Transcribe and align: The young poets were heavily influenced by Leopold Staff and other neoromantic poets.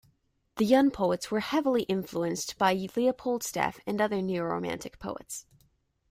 The 0.55 0.65
young 0.65 0.89
poets 0.89 1.29
were 1.29 1.41
heavily 1.41 1.83
influenced 1.83 2.57
by 2.57 2.73
Leopold 2.73 3.43
Staff 3.43 3.79
and 3.85 4.01
other 4.01 4.15
neoromantic 4.17 4.97
poets. 4.97 5.45